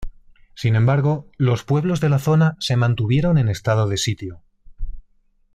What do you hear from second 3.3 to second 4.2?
en estado de